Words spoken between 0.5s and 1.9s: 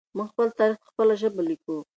تاریخ په خپله ژبه لیکو.